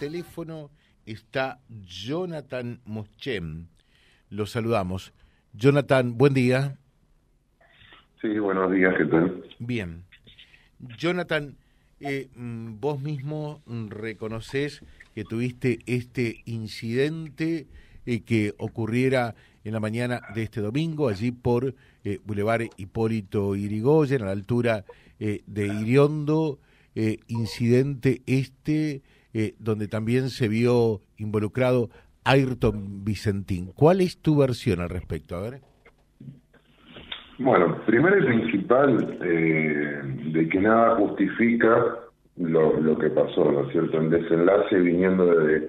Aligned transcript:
teléfono 0.00 0.70
está 1.04 1.60
Jonathan 1.68 2.80
Moschem. 2.86 3.66
Lo 4.30 4.46
saludamos. 4.46 5.12
Jonathan, 5.52 6.16
buen 6.16 6.32
día. 6.32 6.78
Sí, 8.22 8.38
buenos 8.38 8.72
días, 8.72 8.94
¿qué 8.96 9.04
tal? 9.04 9.44
Bien. 9.58 10.04
Jonathan, 10.96 11.54
eh, 12.00 12.28
mm, 12.34 12.80
vos 12.80 12.98
mismo 13.02 13.60
reconoces 13.90 14.82
que 15.14 15.24
tuviste 15.24 15.80
este 15.84 16.40
incidente 16.46 17.66
eh, 18.06 18.20
que 18.20 18.54
ocurriera 18.56 19.34
en 19.64 19.74
la 19.74 19.80
mañana 19.80 20.22
de 20.34 20.44
este 20.44 20.62
domingo, 20.62 21.10
allí 21.10 21.30
por 21.30 21.74
eh, 22.04 22.20
Boulevard 22.24 22.70
Hipólito 22.78 23.54
Irigoyen, 23.54 24.22
a 24.22 24.26
la 24.26 24.32
altura 24.32 24.86
eh, 25.18 25.42
de 25.46 25.66
Iriondo, 25.66 26.58
incidente 27.28 28.20
este 28.26 29.02
eh, 29.34 29.54
donde 29.58 29.88
también 29.88 30.30
se 30.30 30.48
vio 30.48 31.00
involucrado 31.18 31.90
Ayrton 32.24 33.04
Vicentín. 33.04 33.72
¿Cuál 33.74 34.00
es 34.00 34.18
tu 34.18 34.36
versión 34.36 34.80
al 34.80 34.90
respecto? 34.90 35.36
A 35.36 35.42
ver. 35.42 35.60
Bueno, 37.38 37.78
primero 37.86 38.18
y 38.18 38.26
principal, 38.26 39.18
eh, 39.22 40.02
de 40.32 40.48
que 40.48 40.60
nada 40.60 40.96
justifica 40.96 41.96
lo, 42.36 42.78
lo 42.80 42.98
que 42.98 43.08
pasó, 43.08 43.50
¿no 43.50 43.66
es 43.66 43.72
cierto? 43.72 43.96
En 43.96 44.10
desenlace 44.10 44.78
viniendo 44.78 45.24
de, 45.26 45.60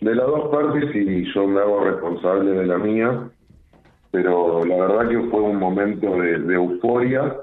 de 0.00 0.14
las 0.14 0.26
dos 0.26 0.48
partes 0.50 0.94
y 0.94 1.30
yo 1.34 1.46
me 1.46 1.60
hago 1.60 1.84
responsable 1.84 2.52
de 2.52 2.66
la 2.66 2.78
mía, 2.78 3.30
pero 4.10 4.64
la 4.64 4.76
verdad 4.76 5.08
que 5.10 5.28
fue 5.30 5.42
un 5.42 5.56
momento 5.56 6.10
de, 6.16 6.38
de 6.38 6.54
euforia, 6.54 7.36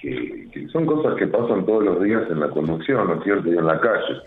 que, 0.00 0.48
que 0.52 0.68
son 0.68 0.86
cosas 0.86 1.16
que 1.16 1.26
pasan 1.26 1.66
todos 1.66 1.84
los 1.84 2.02
días 2.02 2.22
en 2.30 2.40
la 2.40 2.50
conducción, 2.50 3.06
¿no 3.06 3.14
es 3.14 3.24
cierto? 3.24 3.52
Y 3.52 3.56
en 3.56 3.66
la 3.66 3.80
calle. 3.80 4.20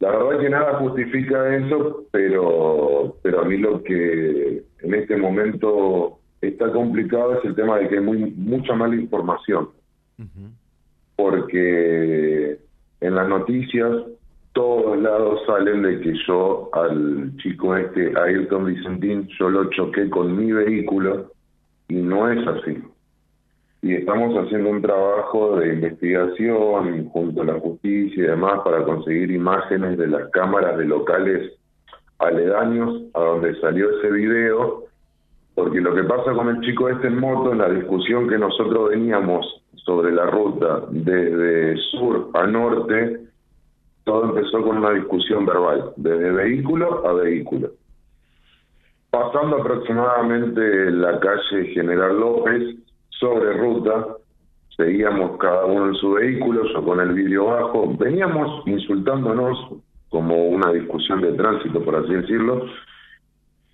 La 0.00 0.10
verdad 0.10 0.40
que 0.40 0.50
nada 0.50 0.78
justifica 0.78 1.56
eso, 1.56 2.04
pero, 2.10 3.16
pero 3.22 3.40
a 3.40 3.44
mí 3.44 3.56
lo 3.56 3.82
que 3.82 4.62
en 4.82 4.94
este 4.94 5.16
momento 5.16 6.18
está 6.42 6.70
complicado 6.70 7.38
es 7.38 7.44
el 7.44 7.54
tema 7.54 7.78
de 7.78 7.88
que 7.88 7.96
hay 7.96 8.04
muy, 8.04 8.18
mucha 8.36 8.74
mala 8.74 8.94
información. 8.94 9.70
Porque 11.16 12.58
en 13.00 13.14
las 13.14 13.28
noticias 13.28 13.90
todos 14.52 14.98
lados 15.00 15.40
salen 15.46 15.82
de 15.82 16.00
que 16.00 16.14
yo 16.26 16.70
al 16.72 17.34
chico 17.38 17.76
este, 17.76 18.12
a 18.18 18.24
Ayrton 18.24 18.66
Vicentín, 18.66 19.28
yo 19.38 19.50
lo 19.50 19.68
choqué 19.70 20.08
con 20.10 20.36
mi 20.36 20.52
vehículo 20.52 21.32
y 21.88 21.96
no 21.96 22.30
es 22.30 22.46
así. 22.46 22.82
Y 23.86 23.94
estamos 23.94 24.34
haciendo 24.34 24.70
un 24.70 24.82
trabajo 24.82 25.60
de 25.60 25.74
investigación 25.74 27.08
junto 27.10 27.42
a 27.42 27.44
la 27.44 27.60
justicia 27.60 28.24
y 28.24 28.26
demás 28.26 28.62
para 28.64 28.82
conseguir 28.82 29.30
imágenes 29.30 29.96
de 29.96 30.08
las 30.08 30.28
cámaras 30.30 30.76
de 30.76 30.86
locales 30.86 31.52
aledaños 32.18 33.02
a 33.14 33.20
donde 33.20 33.54
salió 33.60 33.96
ese 33.96 34.10
video 34.10 34.86
porque 35.54 35.80
lo 35.80 35.94
que 35.94 36.02
pasa 36.02 36.32
con 36.32 36.48
el 36.48 36.60
chico 36.62 36.88
este 36.88 37.06
en 37.06 37.20
moto, 37.20 37.54
la 37.54 37.68
discusión 37.68 38.28
que 38.28 38.38
nosotros 38.38 38.90
veníamos 38.90 39.62
sobre 39.76 40.10
la 40.10 40.26
ruta 40.26 40.82
desde 40.90 41.76
sur 41.92 42.30
a 42.34 42.44
norte, 42.44 43.20
todo 44.02 44.24
empezó 44.24 44.62
con 44.62 44.78
una 44.78 44.90
discusión 44.90 45.46
verbal, 45.46 45.92
desde 45.94 46.32
vehículo 46.32 47.06
a 47.06 47.12
vehículo. 47.12 47.70
Pasando 49.10 49.58
aproximadamente 49.58 50.90
la 50.90 51.20
calle 51.20 51.68
General 51.72 52.18
López, 52.18 52.85
sobre 53.18 53.52
ruta, 53.54 54.16
seguíamos 54.76 55.38
cada 55.38 55.64
uno 55.64 55.88
en 55.88 55.94
su 55.94 56.12
vehículo, 56.12 56.64
yo 56.72 56.84
con 56.84 57.00
el 57.00 57.14
vidrio 57.14 57.46
bajo, 57.46 57.94
veníamos 57.96 58.66
insultándonos 58.66 59.58
como 60.10 60.46
una 60.48 60.72
discusión 60.72 61.20
de 61.22 61.32
tránsito, 61.32 61.82
por 61.82 61.96
así 61.96 62.12
decirlo, 62.12 62.66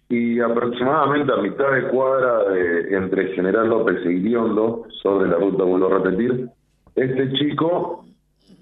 y 0.08 0.40
aproximadamente 0.40 1.32
a 1.32 1.36
mitad 1.36 1.72
de 1.72 1.88
cuadra 1.88 2.44
de, 2.50 2.96
entre 2.96 3.34
General 3.34 3.68
López 3.68 4.04
e 4.04 4.12
Iriondo, 4.12 4.86
sobre 5.02 5.28
la 5.28 5.36
ruta, 5.36 5.64
vuelvo 5.64 5.86
a 5.86 5.98
repetir, 5.98 6.48
este 6.94 7.32
chico, 7.32 8.04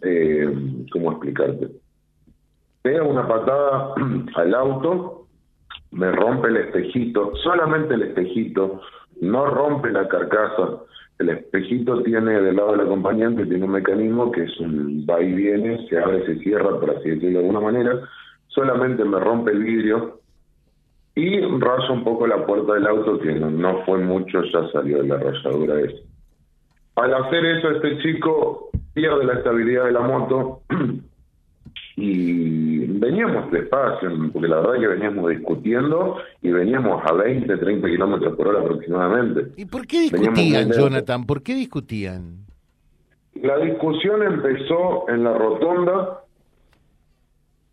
eh, 0.03 0.49
¿cómo 0.93 1.13
explicarte? 1.13 1.69
Pega 2.83 3.03
una 3.03 3.27
patada 3.27 3.95
al 4.37 4.55
auto, 4.55 5.20
me 5.93 6.11
rompe 6.13 6.49
el 6.49 6.57
espejito, 6.59 7.33
solamente 7.43 7.95
el 7.95 8.03
espejito, 8.03 8.81
no 9.21 9.47
rompe 9.47 9.91
la 9.91 10.09
carcasa. 10.09 10.83
El 11.19 11.31
espejito 11.31 12.03
tiene 12.03 12.41
del 12.41 12.57
lado 12.57 12.73
del 12.73 12.81
acompañante, 12.83 13.45
tiene 13.47 13.65
un 13.65 13.73
mecanismo 13.73 14.31
que 14.31 14.45
es 14.45 14.61
un 14.61 15.05
va 15.09 15.21
y 15.21 15.33
viene, 15.33 15.87
se 15.89 15.99
abre, 15.99 16.25
se 16.25 16.37
cierra, 16.39 16.81
por 16.81 16.91
así 16.91 17.11
decirlo 17.11 17.41
de 17.41 17.47
alguna 17.47 17.61
manera. 17.61 18.01
Solamente 18.49 19.05
me 19.05 19.21
rompe 19.21 19.51
el 19.51 19.63
vidrio, 19.63 20.21
y 21.15 21.41
raso 21.41 21.93
un 21.93 22.05
poco 22.05 22.27
la 22.27 22.47
puerta 22.47 22.75
del 22.75 22.87
auto, 22.87 23.19
que 23.19 23.35
no, 23.35 23.51
no 23.51 23.85
fue 23.85 23.99
mucho, 23.99 24.43
ya 24.45 24.69
salió 24.73 25.03
de 25.03 25.09
la 25.09 25.19
rayadura 25.19 25.81
esa. 25.81 26.03
Al 26.97 27.15
hacer 27.15 27.45
eso, 27.45 27.71
este 27.71 27.99
chico 27.99 28.71
pierde 28.95 29.25
la 29.25 29.35
estabilidad 29.35 29.85
de 29.87 29.93
la 29.93 30.01
moto 30.01 30.63
y 31.97 32.80
veníamos 33.01 33.51
despacio, 33.51 34.11
porque 34.33 34.47
la 34.47 34.61
verdad 34.61 34.81
que 34.81 34.87
veníamos 34.87 35.31
discutiendo 35.31 36.19
y 36.43 36.51
veníamos 36.51 37.03
a 37.05 37.13
20, 37.15 37.57
30 37.57 37.89
kilómetros 37.89 38.37
por 38.37 38.49
hora 38.49 38.61
aproximadamente. 38.61 39.53
¿Y 39.57 39.65
por 39.65 39.87
qué 39.87 40.03
discutían, 40.03 40.71
Jonathan? 40.71 41.25
¿Por 41.25 41.43
qué 41.43 41.55
discutían? 41.55 42.45
La 43.35 43.57
discusión 43.57 44.23
empezó 44.23 45.09
en 45.09 45.25
la 45.25 45.33
rotonda 45.33 46.21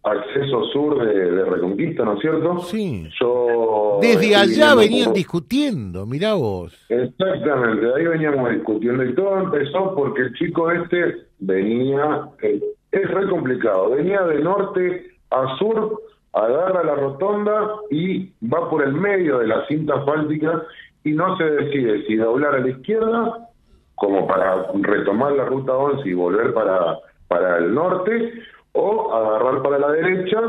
acceso 0.03 0.63
sur 0.71 1.05
de, 1.05 1.31
de, 1.31 1.43
Reconquista, 1.43 2.05
¿no 2.05 2.13
es 2.13 2.21
cierto? 2.21 2.59
Sí. 2.59 3.09
Yo 3.19 3.99
Desde 4.01 4.33
allá 4.33 4.75
venían 4.75 5.11
discutiendo, 5.11 6.05
mirá 6.05 6.35
vos. 6.35 6.73
Exactamente, 6.87 7.87
ahí 7.93 8.05
veníamos 8.05 8.49
discutiendo 8.51 9.03
y 9.03 9.13
todo 9.13 9.39
empezó 9.39 9.93
porque 9.93 10.21
el 10.21 10.33
chico 10.35 10.71
este 10.71 11.27
venía, 11.39 12.29
eh, 12.41 12.61
es 12.93 13.11
re 13.11 13.27
complicado, 13.27 13.89
venía 13.89 14.21
de 14.21 14.39
norte 14.39 15.16
a 15.31 15.57
sur, 15.57 16.01
agarra 16.33 16.83
la 16.83 16.95
rotonda 16.95 17.67
y 17.89 18.31
va 18.45 18.69
por 18.69 18.83
el 18.83 18.93
medio 18.93 19.39
de 19.39 19.47
la 19.47 19.65
cinta 19.67 19.95
asfáltica 19.95 20.63
y 21.03 21.11
no 21.11 21.37
se 21.37 21.43
decide 21.43 22.05
si 22.05 22.15
doblar 22.15 22.55
a 22.55 22.59
la 22.59 22.69
izquierda 22.69 23.49
como 23.95 24.27
para 24.27 24.67
retomar 24.73 25.31
la 25.33 25.45
ruta 25.45 25.75
11 25.75 26.07
y 26.07 26.13
volver 26.13 26.53
para, 26.53 26.99
para 27.27 27.57
el 27.57 27.73
norte 27.73 28.33
o 28.73 29.13
agarrar 29.13 29.63
para 29.63 29.79
la 29.79 29.91
derecha, 29.91 30.39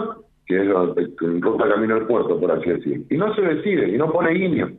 que 0.46 0.56
es 0.56 0.68
en 1.22 1.40
ruta 1.40 1.68
camino 1.68 1.94
al 1.94 2.06
puerto, 2.06 2.38
por 2.38 2.50
así 2.52 2.68
decir. 2.68 3.06
Y 3.08 3.16
no 3.16 3.34
se 3.34 3.40
decide, 3.40 3.88
y 3.88 3.96
no 3.96 4.12
pone 4.12 4.32
guiño. 4.32 4.70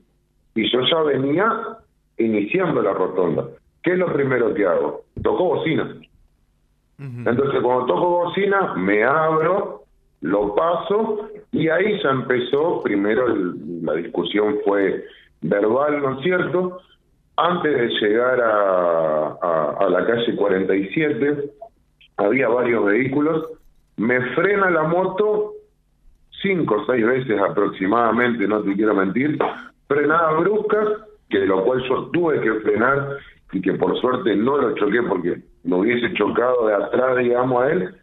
Y 0.53 0.71
yo 0.71 0.81
ya 0.81 1.01
venía 1.01 1.51
iniciando 2.17 2.81
la 2.81 2.93
rotonda. 2.93 3.45
¿Qué 3.81 3.93
es 3.93 3.97
lo 3.97 4.13
primero 4.13 4.53
que 4.53 4.67
hago? 4.67 5.01
Toco 5.23 5.45
bocina. 5.45 5.83
Uh 6.99 7.03
-huh. 7.03 7.29
Entonces, 7.29 7.61
cuando 7.63 7.85
toco 7.85 8.09
bocina, 8.09 8.75
me 8.75 9.03
abro, 9.03 9.83
lo 10.21 10.53
paso, 10.55 11.29
y 11.51 11.69
ahí 11.69 11.99
ya 12.03 12.09
empezó, 12.09 12.81
primero 12.83 13.27
el, 13.27 13.83
la 13.83 13.93
discusión 13.93 14.57
fue 14.65 15.05
verbal, 15.41 16.01
¿no 16.01 16.17
es 16.17 16.23
cierto? 16.23 16.79
Antes 17.37 17.73
de 17.73 17.87
llegar 17.87 18.41
a, 18.41 19.37
a, 19.41 19.77
a 19.79 19.89
la 19.89 20.05
calle 20.05 20.35
47, 20.35 21.51
había 22.17 22.49
varios 22.49 22.85
vehículos, 22.85 23.47
me 23.95 24.19
frena 24.35 24.69
la 24.69 24.83
moto 24.83 25.53
cinco 26.41 26.75
o 26.75 26.85
seis 26.85 27.05
veces 27.05 27.39
aproximadamente, 27.39 28.47
no 28.47 28.61
te 28.61 28.73
quiero 28.73 28.93
mentir, 28.93 29.37
frenada 29.87 30.33
brusca, 30.33 31.05
que 31.29 31.39
lo 31.39 31.63
cual 31.63 31.81
yo 31.87 32.09
tuve 32.11 32.41
que 32.41 32.53
frenar 32.61 33.17
y 33.51 33.61
que 33.61 33.73
por 33.73 33.99
suerte 33.99 34.35
no 34.35 34.57
lo 34.57 34.75
choqué 34.75 35.01
porque 35.03 35.41
lo 35.63 35.77
hubiese 35.77 36.13
chocado 36.13 36.67
de 36.67 36.75
atrás, 36.75 37.17
digamos, 37.17 37.63
a 37.63 37.71
él, 37.71 37.95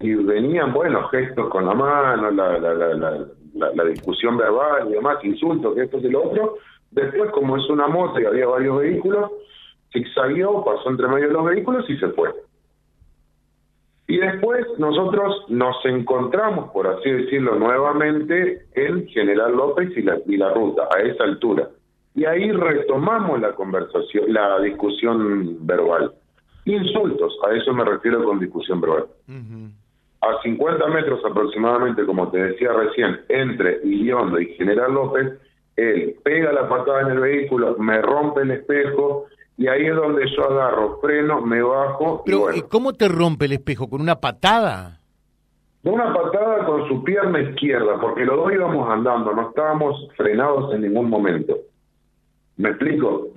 y 0.00 0.14
venían 0.14 0.72
buenos 0.72 1.10
gestos 1.10 1.50
con 1.50 1.66
la 1.66 1.74
mano, 1.74 2.30
la, 2.30 2.58
la, 2.58 2.74
la, 2.94 3.72
la, 3.74 3.84
discusión 3.84 4.38
verbal 4.38 4.88
y 4.88 4.92
demás, 4.92 5.22
insultos, 5.22 5.74
que 5.74 5.82
esto 5.82 5.98
lo 6.02 6.30
otro. 6.30 6.56
Después, 6.90 7.30
como 7.32 7.58
es 7.58 7.68
una 7.68 7.86
moto 7.86 8.18
y 8.18 8.24
había 8.24 8.46
varios 8.46 8.78
vehículos, 8.78 9.30
zigzagueó, 9.92 10.64
pasó 10.64 10.88
entre 10.88 11.06
medio 11.06 11.28
de 11.28 11.34
los 11.34 11.44
vehículos 11.44 11.88
y 11.90 11.98
se 11.98 12.08
fue. 12.08 12.30
Y 14.08 14.16
después 14.16 14.66
nosotros 14.78 15.44
nos 15.48 15.76
encontramos, 15.84 16.70
por 16.72 16.86
así 16.86 17.10
decirlo, 17.10 17.56
nuevamente 17.56 18.66
en 18.74 19.06
General 19.08 19.52
López 19.52 19.90
y 19.96 20.02
la, 20.02 20.18
y 20.26 20.36
la 20.38 20.52
ruta, 20.54 20.88
a 20.96 21.00
esa 21.02 21.24
altura. 21.24 21.68
Y 22.14 22.24
ahí 22.24 22.50
retomamos 22.50 23.40
la 23.40 23.52
conversación, 23.52 24.32
la 24.32 24.58
discusión 24.60 25.64
verbal. 25.64 26.12
Insultos, 26.64 27.38
a 27.46 27.54
eso 27.54 27.72
me 27.74 27.84
refiero 27.84 28.24
con 28.24 28.40
discusión 28.40 28.80
verbal. 28.80 29.06
Uh. 29.28 29.68
A 30.22 30.42
50 30.42 30.86
metros 30.88 31.20
aproximadamente, 31.24 32.04
como 32.04 32.30
te 32.30 32.38
decía 32.38 32.72
recién, 32.72 33.20
entre 33.28 33.80
Iliondo 33.84 34.38
y 34.38 34.54
General 34.54 34.92
López, 34.92 35.38
él 35.76 36.16
pega 36.22 36.52
la 36.52 36.68
patada 36.68 37.02
en 37.02 37.10
el 37.12 37.20
vehículo, 37.20 37.76
me 37.78 38.02
rompe 38.02 38.42
el 38.42 38.50
espejo 38.50 39.26
y 39.56 39.68
ahí 39.68 39.86
es 39.86 39.94
donde 39.94 40.24
yo 40.36 40.44
agarro, 40.44 40.98
freno, 41.00 41.40
me 41.40 41.62
bajo. 41.62 42.22
Pero, 42.24 42.38
y 42.38 42.40
bueno. 42.40 42.62
¿cómo 42.70 42.92
te 42.92 43.08
rompe 43.08 43.46
el 43.46 43.52
espejo? 43.52 43.88
¿Con 43.88 44.02
una 44.02 44.16
patada? 44.16 45.00
de 45.82 45.90
una 45.90 46.12
patada 46.12 46.66
con 46.66 46.86
su 46.88 47.02
pierna 47.02 47.40
izquierda, 47.40 47.98
porque 48.00 48.24
los 48.24 48.36
dos 48.36 48.52
íbamos 48.52 48.88
andando, 48.90 49.32
no 49.32 49.48
estábamos 49.48 50.08
frenados 50.16 50.74
en 50.74 50.82
ningún 50.82 51.08
momento. 51.08 51.56
¿Me 52.56 52.70
explico? 52.70 53.28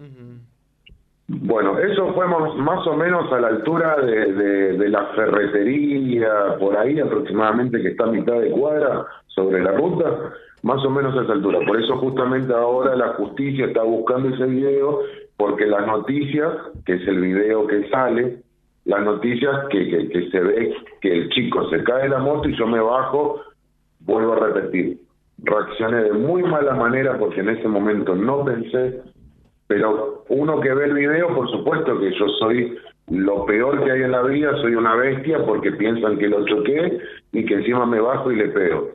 Bueno, 1.42 1.80
eso 1.80 2.14
fue 2.14 2.28
más, 2.28 2.88
o 2.88 2.96
menos 2.96 3.32
a 3.32 3.40
la 3.40 3.48
altura 3.48 3.98
de, 3.98 4.90
la 4.90 5.06
ferretería, 5.16 6.58
por 6.60 6.78
ahí 6.78 7.00
aproximadamente, 7.00 7.82
que 7.82 7.90
está 7.90 8.04
a 8.04 8.12
mitad 8.12 8.40
de 8.40 8.52
cuadra 8.52 9.06
sobre 9.28 9.64
la 9.64 9.72
ruta, 9.72 10.34
más 10.62 10.84
o 10.86 10.90
menos 10.92 11.18
a 11.18 11.24
esa 11.24 11.34
altura. 11.34 11.60
Por 11.66 11.82
eso 11.82 11.98
justamente 11.98 12.54
ahora 12.54 12.96
la 12.96 13.10
justicia 13.14 13.66
está 13.66 13.82
buscando 13.82 14.30
ese 14.30 14.46
video, 14.46 15.00
porque 15.36 15.66
las 15.66 15.88
noticias, 15.88 16.54
que 16.86 16.94
es 16.94 17.08
el 17.08 17.20
video 17.20 17.66
que 17.66 17.90
sale, 17.90 18.38
las 18.86 19.04
noticias 19.04 19.68
que, 19.72 20.30
se 20.32 20.40
ve 20.40 20.76
que 21.02 21.14
el 21.14 21.30
chico 21.30 21.68
se 21.70 21.84
cae 21.84 22.04
de 22.04 22.10
la 22.10 22.20
moto 22.20 22.48
y 22.48 22.56
yo 22.56 22.68
me 22.68 22.80
bajo, 22.80 23.42
vuelvo 24.02 24.34
a 24.34 24.48
repetir, 24.48 25.00
reaccioné 25.40 26.04
de 26.04 26.14
muy 26.14 26.44
mala 26.44 26.76
manera 26.76 27.18
porque 27.18 27.40
en 27.40 27.50
ese 27.50 27.68
momento 27.68 28.14
no 28.16 28.46
pensé 28.46 29.02
pero 29.68 30.24
uno 30.30 30.60
que 30.60 30.74
ve 30.74 30.86
el 30.86 30.94
video, 30.94 31.34
por 31.36 31.50
supuesto 31.50 32.00
que 32.00 32.12
yo 32.12 32.28
soy 32.40 32.78
lo 33.10 33.46
peor 33.46 33.84
que 33.84 33.92
hay 33.92 34.04
en 34.04 34.12
la 34.12 34.24
vida, 34.24 34.56
soy 34.62 34.76
una 34.76 34.96
bestia 34.96 35.40
porque 35.46 35.72
piensan 35.72 36.18
que 36.18 36.28
lo 36.28 36.46
choqué 36.46 37.00
y 37.32 37.46
que 37.46 37.56
encima 37.56 37.86
me 37.86 38.00
bajo 38.00 38.32
y 38.32 38.36
le 38.38 38.50
pego. 38.50 38.90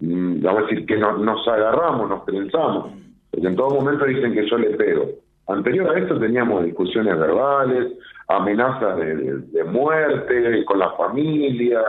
Mm, 0.00 0.42
vamos 0.42 0.62
a 0.62 0.66
decir 0.66 0.86
que 0.86 0.96
nos 0.96 1.48
agarramos, 1.48 2.08
nos 2.08 2.22
pensamos, 2.22 2.92
porque 3.30 3.46
en 3.46 3.56
todo 3.56 3.70
momento 3.70 4.04
dicen 4.04 4.32
que 4.32 4.48
yo 4.48 4.58
le 4.58 4.70
pego. 4.76 5.06
Anterior 5.48 5.90
a 5.90 5.98
esto 5.98 6.18
teníamos 6.18 6.64
discusiones 6.64 7.18
verbales, 7.18 7.94
amenazas 8.28 8.98
de, 8.98 9.64
muerte 9.64 10.64
con 10.66 10.78
la 10.78 10.90
familia. 10.90 11.80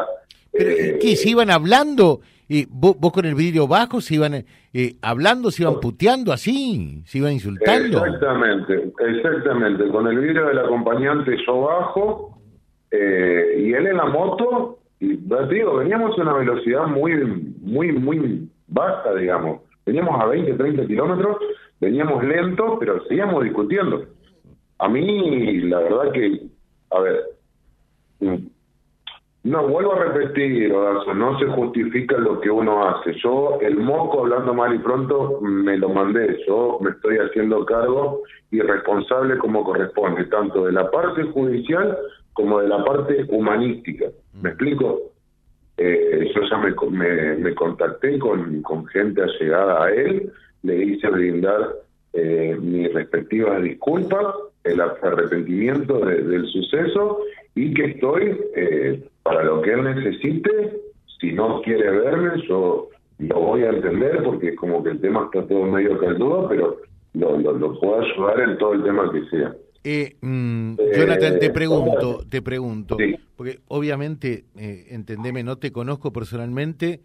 ¿Pero 0.51 0.69
eh, 0.69 0.99
qué? 1.01 1.15
¿Se 1.15 1.29
iban 1.29 1.49
hablando? 1.49 2.21
y 2.51 2.65
vos, 2.67 2.95
con 3.13 3.25
el 3.25 3.35
vidrio 3.35 3.67
bajo 3.67 4.01
se 4.01 4.15
iban 4.15 4.33
eh, 4.73 4.95
hablando, 5.03 5.51
se 5.51 5.61
iban 5.61 5.79
puteando 5.79 6.33
así, 6.33 7.03
se 7.05 7.19
iban 7.19 7.33
insultando. 7.33 8.03
Exactamente, 8.03 8.91
exactamente. 9.07 9.87
Con 9.89 10.07
el 10.07 10.17
vidrio 10.17 10.47
del 10.47 10.57
acompañante 10.57 11.37
yo 11.45 11.61
bajo 11.61 12.41
eh, 12.89 13.55
y 13.59 13.73
él 13.73 13.85
en 13.85 13.97
la 13.97 14.05
moto, 14.05 14.79
y 14.99 15.15
digo, 15.15 15.75
veníamos 15.75 16.17
a 16.17 16.21
una 16.23 16.33
velocidad 16.33 16.87
muy, 16.87 17.13
muy, 17.61 17.91
muy 17.91 18.49
baja, 18.67 19.13
digamos. 19.13 19.61
Veníamos 19.85 20.19
a 20.19 20.25
20, 20.25 20.53
30 20.53 20.87
kilómetros, 20.87 21.37
veníamos 21.79 22.23
lentos, 22.23 22.77
pero 22.79 23.05
seguíamos 23.05 23.43
discutiendo. 23.43 24.07
A 24.79 24.89
mí, 24.89 25.61
la 25.61 25.79
verdad 25.79 26.11
que, 26.13 26.41
a 26.89 26.99
ver, 26.99 27.21
no, 29.43 29.67
vuelvo 29.67 29.93
a 29.93 30.03
repetir, 30.03 30.69
no 30.69 31.39
se 31.39 31.45
justifica 31.47 32.17
lo 32.17 32.41
que 32.41 32.51
uno 32.51 32.89
hace. 32.89 33.13
Yo, 33.23 33.57
el 33.61 33.77
moco, 33.77 34.21
hablando 34.21 34.53
mal 34.53 34.75
y 34.75 34.79
pronto, 34.79 35.39
me 35.41 35.77
lo 35.77 35.89
mandé. 35.89 36.37
Yo 36.45 36.77
me 36.81 36.89
estoy 36.89 37.17
haciendo 37.19 37.65
cargo 37.65 38.21
y 38.51 38.59
responsable 38.59 39.37
como 39.37 39.63
corresponde, 39.63 40.25
tanto 40.25 40.65
de 40.65 40.73
la 40.73 40.91
parte 40.91 41.23
judicial 41.23 41.97
como 42.33 42.59
de 42.59 42.67
la 42.67 42.83
parte 42.83 43.25
humanística. 43.29 44.07
¿Me 44.41 44.49
explico? 44.49 45.13
Eh, 45.77 46.29
yo 46.35 46.41
ya 46.41 46.57
me, 46.57 47.35
me, 47.37 47.55
contacté 47.55 48.19
con, 48.19 48.61
con, 48.63 48.85
gente 48.87 49.21
allegada 49.21 49.85
a 49.85 49.91
él, 49.91 50.29
le 50.63 50.83
hice 50.83 51.07
brindar 51.07 51.75
eh, 52.11 52.57
mis 52.59 52.93
respectivas 52.93 53.61
disculpas, 53.63 54.25
el 54.65 54.81
arrepentimiento 54.81 55.99
del 55.99 56.45
suceso 56.47 57.19
y 57.55 57.73
que 57.73 57.85
estoy 57.85 58.37
eh, 58.55 59.03
para 59.23 59.43
lo 59.43 59.61
que 59.61 59.73
él 59.73 59.83
necesite. 59.83 60.49
Si 61.19 61.31
no 61.33 61.61
quiere 61.61 61.89
verme, 61.91 62.41
yo 62.47 62.89
lo 63.19 63.39
voy 63.39 63.63
a 63.63 63.69
entender 63.69 64.23
porque 64.23 64.49
es 64.49 64.55
como 64.55 64.83
que 64.83 64.91
el 64.91 65.01
tema 65.01 65.25
está 65.25 65.45
todo 65.47 65.63
medio 65.63 65.97
caldudo, 65.99 66.47
pero 66.47 66.77
lo, 67.13 67.37
lo, 67.37 67.79
puedo 67.79 68.01
ayudar 68.01 68.39
en 68.41 68.57
todo 68.57 68.73
el 68.73 68.83
tema 68.83 69.11
que 69.11 69.25
sea. 69.29 69.53
Eh, 69.83 70.15
mm, 70.21 70.75
Jonathan, 70.95 71.39
te 71.39 71.47
eh, 71.47 71.51
pregunto, 71.51 72.23
te 72.29 72.41
pregunto, 72.41 72.97
porque 73.35 73.59
obviamente, 73.67 74.45
eh, 74.57 74.87
entendeme, 74.89 75.43
no 75.43 75.57
te 75.57 75.71
conozco 75.71 76.11
personalmente 76.11 77.01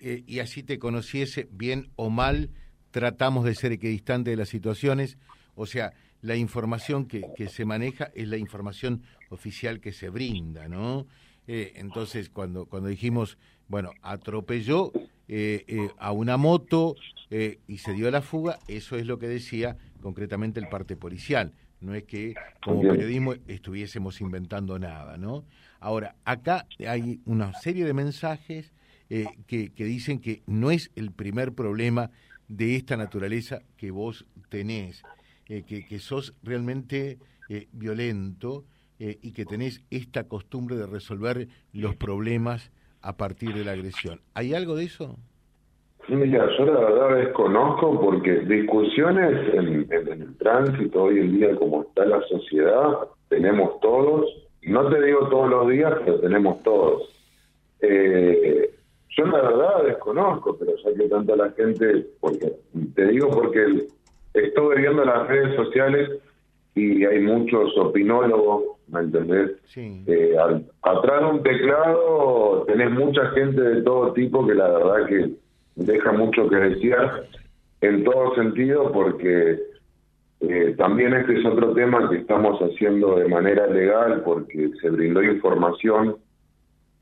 eh, 0.00 0.22
y 0.26 0.40
así 0.40 0.62
te 0.62 0.78
conociese, 0.78 1.48
bien 1.50 1.88
o 1.96 2.10
mal, 2.10 2.50
tratamos 2.90 3.44
de 3.44 3.54
ser 3.54 3.72
equidistante 3.72 4.30
de 4.30 4.36
las 4.36 4.48
situaciones, 4.48 5.18
o 5.54 5.66
sea, 5.66 5.92
la 6.26 6.34
información 6.34 7.06
que, 7.06 7.24
que 7.36 7.48
se 7.48 7.64
maneja 7.64 8.10
es 8.14 8.26
la 8.26 8.36
información 8.36 9.02
oficial 9.30 9.78
que 9.80 9.92
se 9.92 10.10
brinda, 10.10 10.68
¿no? 10.68 11.06
Eh, 11.46 11.74
entonces, 11.76 12.30
cuando, 12.30 12.66
cuando 12.66 12.88
dijimos, 12.88 13.38
bueno, 13.68 13.92
atropelló 14.02 14.90
eh, 15.28 15.64
eh, 15.68 15.88
a 15.98 16.10
una 16.10 16.36
moto 16.36 16.96
y 17.30 17.78
se 17.78 17.92
dio 17.92 18.10
la 18.10 18.22
fuga, 18.22 18.58
eso 18.66 18.96
es 18.96 19.06
lo 19.06 19.18
que 19.18 19.28
decía 19.28 19.76
concretamente 20.00 20.58
el 20.58 20.68
parte 20.68 20.96
policial. 20.96 21.52
No 21.80 21.94
es 21.94 22.04
que 22.04 22.34
como 22.60 22.82
periodismo 22.82 23.34
estuviésemos 23.46 24.20
inventando 24.20 24.78
nada, 24.78 25.16
¿no? 25.18 25.44
Ahora, 25.78 26.16
acá 26.24 26.66
hay 26.86 27.20
una 27.24 27.52
serie 27.54 27.84
de 27.84 27.92
mensajes 27.92 28.72
que, 29.08 29.72
que 29.72 29.84
dicen 29.84 30.20
que 30.20 30.42
no 30.46 30.70
es 30.70 30.90
el 30.96 31.12
primer 31.12 31.52
problema 31.52 32.10
de 32.48 32.76
esta 32.76 32.96
naturaleza 32.96 33.60
que 33.76 33.90
vos 33.90 34.24
tenés, 34.48 35.02
que, 35.46 35.64
que 35.64 35.98
sos 35.98 36.34
realmente 36.42 37.18
violento, 37.72 38.64
eh, 38.98 39.18
y 39.20 39.32
que 39.32 39.44
tenés 39.44 39.84
esta 39.90 40.26
costumbre 40.26 40.74
de 40.74 40.86
resolver 40.86 41.48
los 41.74 41.94
problemas 41.96 42.72
a 43.02 43.18
partir 43.18 43.52
de 43.52 43.62
la 43.62 43.72
agresión. 43.72 44.22
¿Hay 44.32 44.54
algo 44.54 44.74
de 44.74 44.84
eso? 44.84 45.16
Mira, 46.08 46.48
yo 46.56 46.64
la 46.64 46.80
verdad 46.80 47.16
desconozco 47.16 48.00
porque 48.00 48.40
discusiones 48.40 49.52
en, 49.52 49.86
el 49.90 50.36
tránsito 50.38 51.02
hoy 51.02 51.18
en 51.18 51.32
día 51.36 51.54
como 51.56 51.82
está 51.82 52.06
la 52.06 52.22
sociedad, 52.22 53.00
tenemos 53.28 53.78
todos, 53.80 54.24
no 54.62 54.88
te 54.88 55.02
digo 55.02 55.28
todos 55.28 55.50
los 55.50 55.68
días, 55.68 55.92
pero 56.02 56.18
tenemos 56.20 56.62
todos. 56.62 57.02
Eh, 57.82 58.70
yo 59.10 59.26
la 59.26 59.42
verdad 59.42 59.84
desconozco, 59.84 60.56
pero 60.56 60.72
ya 60.76 60.94
que 60.94 61.08
tanta 61.08 61.36
la 61.36 61.50
gente, 61.50 62.06
porque 62.18 62.50
te 62.94 63.08
digo 63.08 63.28
porque 63.30 63.88
estuve 64.44 64.76
viendo 64.76 65.04
las 65.04 65.26
redes 65.28 65.56
sociales 65.56 66.10
y 66.74 67.04
hay 67.04 67.20
muchos 67.20 67.76
opinólogos 67.78 68.76
¿me 68.88 69.00
entendés? 69.00 69.52
Eh, 69.76 70.36
atrás 70.82 71.20
de 71.20 71.26
un 71.26 71.42
teclado 71.42 72.64
tenés 72.66 72.90
mucha 72.90 73.26
gente 73.30 73.60
de 73.60 73.82
todo 73.82 74.12
tipo 74.12 74.46
que 74.46 74.54
la 74.54 74.68
verdad 74.68 75.06
que 75.06 75.30
deja 75.74 76.12
mucho 76.12 76.48
que 76.48 76.56
decir 76.56 76.96
en 77.80 78.04
todo 78.04 78.34
sentido 78.34 78.92
porque 78.92 79.58
eh, 80.40 80.74
también 80.78 81.14
este 81.14 81.40
es 81.40 81.46
otro 81.46 81.72
tema 81.72 82.08
que 82.08 82.18
estamos 82.18 82.60
haciendo 82.60 83.16
de 83.16 83.28
manera 83.28 83.66
legal 83.66 84.22
porque 84.24 84.70
se 84.80 84.90
brindó 84.90 85.22
información 85.22 86.16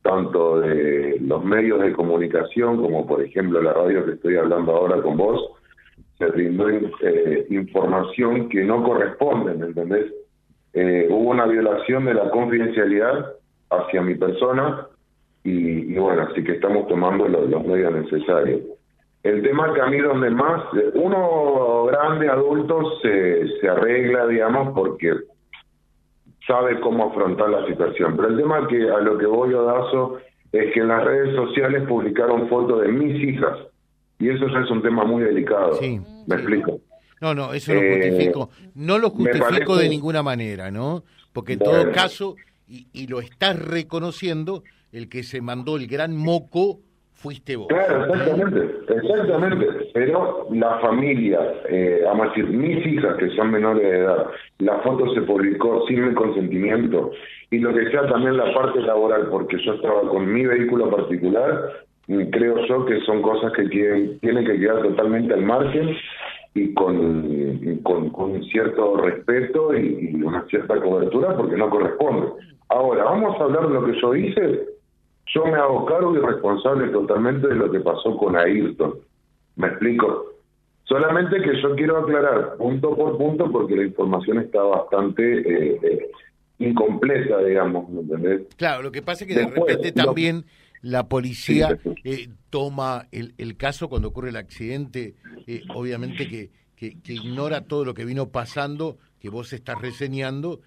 tanto 0.02 0.60
de 0.60 1.18
los 1.20 1.44
medios 1.44 1.80
de 1.80 1.92
comunicación 1.92 2.76
como 2.80 3.06
por 3.06 3.22
ejemplo 3.22 3.60
la 3.60 3.72
radio 3.72 4.04
que 4.06 4.12
estoy 4.12 4.36
hablando 4.36 4.72
ahora 4.72 5.00
con 5.02 5.16
vos, 5.16 5.50
se 6.18 6.26
brindó 6.26 6.68
eh, 6.68 7.46
información 7.50 8.48
que 8.48 8.62
no 8.64 8.82
corresponde, 8.82 9.54
¿me 9.54 9.66
entendés? 9.66 10.12
Eh, 10.72 11.06
hubo 11.10 11.30
una 11.30 11.46
violación 11.46 12.04
de 12.04 12.14
la 12.14 12.30
confidencialidad 12.30 13.32
hacia 13.70 14.02
mi 14.02 14.14
persona 14.14 14.86
y, 15.42 15.94
bueno, 15.94 16.22
así 16.22 16.42
que 16.42 16.52
estamos 16.52 16.88
tomando 16.88 17.28
los, 17.28 17.64
medios 17.66 17.92
necesarios. 17.92 18.62
El 19.22 19.42
tema 19.42 19.72
que 19.72 19.80
a 19.80 19.86
mí 19.86 19.98
donde 19.98 20.30
más, 20.30 20.62
uno 20.94 21.84
grande, 21.86 22.28
adulto, 22.28 22.98
se, 23.02 23.58
se 23.58 23.68
arregla, 23.68 24.26
digamos, 24.26 24.74
porque 24.74 25.12
sabe 26.46 26.80
cómo 26.80 27.10
afrontar 27.10 27.50
la 27.50 27.66
situación. 27.66 28.16
Pero 28.16 28.28
el 28.28 28.36
tema 28.36 28.66
que 28.68 28.90
a 28.90 28.98
lo 29.00 29.18
que 29.18 29.26
voy, 29.26 29.54
Odazo, 29.54 30.18
es 30.52 30.72
que 30.72 30.80
en 30.80 30.88
las 30.88 31.04
redes 31.04 31.34
sociales 31.34 31.82
publicaron 31.88 32.48
fotos 32.48 32.82
de 32.82 32.88
mis 32.88 33.22
hijas. 33.22 33.58
Y 34.24 34.30
eso 34.30 34.48
ya 34.48 34.60
es 34.60 34.70
un 34.70 34.80
tema 34.80 35.04
muy 35.04 35.22
delicado. 35.22 35.78
¿Me 36.26 36.34
explico? 36.34 36.80
No, 37.20 37.34
no, 37.34 37.52
eso 37.52 37.74
lo 37.74 37.82
eh, 37.82 38.08
justifico. 38.08 38.48
No 38.74 38.98
lo 38.98 39.10
justifico 39.10 39.76
de 39.76 39.90
ninguna 39.90 40.22
manera, 40.22 40.70
¿no? 40.70 41.04
Porque 41.34 41.52
en 41.52 41.58
todo 41.58 41.92
caso, 41.92 42.36
y, 42.66 43.06
lo 43.06 43.20
estás 43.20 43.58
reconociendo, 43.58 44.62
el 44.92 45.10
que 45.10 45.24
se 45.24 45.42
mandó 45.42 45.76
el 45.76 45.88
gran 45.88 46.16
moco 46.16 46.80
fuiste 47.12 47.56
vos. 47.56 47.68
Claro, 47.68 48.14
exactamente, 48.14 48.76
exactamente. 48.88 49.66
Pero 49.92 50.48
la 50.52 50.78
familia, 50.78 51.40
eh, 51.68 52.00
vamos 52.06 52.26
a 52.26 52.28
decir, 52.30 52.46
mis 52.46 52.86
hijas 52.86 53.18
que 53.18 53.28
son 53.36 53.50
menores 53.50 53.82
de 53.82 53.98
edad, 53.98 54.26
la 54.60 54.78
foto 54.78 55.12
se 55.12 55.20
publicó 55.20 55.86
sin 55.86 56.08
mi 56.08 56.14
consentimiento 56.14 57.10
y 57.50 57.58
lo 57.58 57.74
que 57.74 57.90
sea 57.90 58.06
también 58.08 58.38
la 58.38 58.54
parte 58.54 58.80
laboral, 58.80 59.28
porque 59.28 59.62
yo 59.62 59.74
estaba 59.74 60.00
con 60.08 60.32
mi 60.32 60.46
vehículo 60.46 60.90
particular, 60.90 61.84
creo 62.06 62.66
yo 62.66 62.84
que 62.84 63.00
son 63.00 63.22
cosas 63.22 63.52
que 63.52 63.64
tienen, 63.68 64.18
tienen 64.20 64.44
que 64.44 64.58
quedar 64.58 64.82
totalmente 64.82 65.34
al 65.34 65.42
margen 65.42 65.96
y 66.54 66.72
con, 66.74 67.78
con, 67.82 68.10
con 68.10 68.42
cierto 68.44 68.96
respeto 68.98 69.74
y, 69.76 70.22
una 70.22 70.44
cierta 70.46 70.80
cobertura 70.80 71.36
porque 71.36 71.56
no 71.56 71.68
corresponde. 71.68 72.28
Ahora, 72.68 73.04
vamos 73.04 73.40
a 73.40 73.44
hablar 73.44 73.68
de 73.68 73.74
lo 73.74 73.84
que 73.84 74.00
yo 74.00 74.14
hice. 74.14 74.64
yo 75.34 75.44
me 75.46 75.54
hago 75.54 75.84
cargo 75.86 76.14
y 76.14 76.18
responsable 76.18 76.88
totalmente 76.88 77.48
de 77.48 77.54
lo 77.54 77.70
que 77.70 77.80
pasó 77.80 78.16
con 78.16 78.36
Ayrton. 78.36 78.94
¿Me 79.56 79.68
explico? 79.68 80.26
Solamente 80.84 81.40
que 81.40 81.60
yo 81.62 81.74
quiero 81.74 81.98
aclarar 81.98 82.56
punto 82.56 82.94
por 82.94 83.16
punto 83.16 83.50
porque 83.50 83.76
la 83.76 83.84
información 83.84 84.38
está 84.38 84.62
bastante 84.62 85.22
eh, 85.22 85.80
eh, 85.82 86.10
incompleta, 86.58 87.38
digamos, 87.38 87.88
¿me 87.88 88.02
entendés? 88.02 88.42
Claro, 88.56 88.82
lo 88.82 88.92
que 88.92 89.02
pasa 89.02 89.24
es 89.24 89.28
que 89.28 89.40
de 89.40 89.48
repente 89.48 89.92
también 89.92 90.44
la 90.84 91.08
policía 91.08 91.78
eh, 92.04 92.28
toma 92.50 93.06
el, 93.10 93.34
el, 93.38 93.56
caso 93.56 93.88
cuando 93.88 94.08
ocurre 94.08 94.28
el 94.28 94.36
accidente, 94.36 95.14
obviamente 95.74 96.28
que, 96.28 96.50
que, 96.76 97.00
que, 97.02 97.14
ignora 97.14 97.62
todo 97.62 97.84
lo 97.84 97.94
que 97.94 98.04
vino 98.04 98.28
pasando, 98.28 98.98
que 99.20 99.30
vos 99.30 99.52
estás 99.52 99.80
reseñando, 99.80 100.60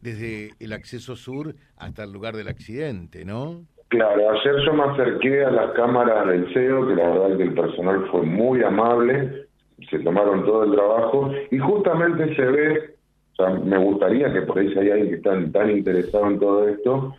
desde 0.00 0.52
el 0.58 0.72
acceso 0.72 1.16
sur 1.16 1.54
hasta 1.76 2.04
el 2.04 2.12
lugar 2.12 2.34
del 2.34 2.48
accidente, 2.48 3.26
¿no? 3.26 3.66
Claro, 3.88 4.30
ayer 4.30 4.54
yo 4.64 4.72
me 4.72 4.82
acerqué 4.82 5.44
a 5.44 5.50
las 5.50 5.72
cámaras 5.72 6.26
del 6.26 6.52
CEO, 6.52 6.88
que 6.88 6.94
la 6.96 7.08
verdad 7.08 7.36
que 7.36 7.42
el 7.44 7.54
personal 7.54 8.08
fue 8.10 8.22
muy 8.22 8.62
amable, 8.62 9.46
se 9.90 9.98
tomaron 10.00 10.44
todo 10.44 10.64
el 10.64 10.72
trabajo 10.72 11.30
y 11.50 11.58
justamente 11.58 12.34
se 12.34 12.42
ve, 12.42 12.96
o 13.32 13.36
sea, 13.36 13.50
me 13.50 13.78
gustaría 13.78 14.32
que 14.32 14.42
por 14.42 14.58
ahí 14.58 14.72
si 14.72 14.78
hay 14.78 14.90
alguien 14.90 15.10
que 15.10 15.16
está 15.16 15.52
tan 15.52 15.70
interesado 15.70 16.26
en 16.26 16.40
todo 16.40 16.68
esto, 16.68 17.14